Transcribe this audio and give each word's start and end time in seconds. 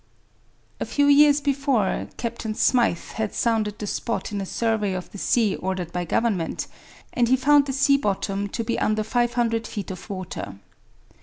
A 0.79 0.85
few 0.87 1.05
years 1.05 1.41
before, 1.41 2.07
Captain 2.17 2.55
Smyth 2.55 3.11
had 3.11 3.35
sounded 3.35 3.77
the 3.77 3.85
spot 3.85 4.31
in 4.31 4.41
a 4.41 4.47
survey 4.47 4.93
of 4.93 5.11
the 5.11 5.19
sea 5.19 5.55
ordered 5.57 5.91
by 5.93 6.05
Government, 6.05 6.65
and 7.13 7.27
he 7.27 7.35
found 7.37 7.67
the 7.67 7.73
sea 7.73 7.97
bottom 7.97 8.47
to 8.49 8.63
be 8.63 8.79
under 8.79 9.03
500 9.03 9.67
feet 9.67 9.91
of 9.91 10.09
water. 10.09 10.55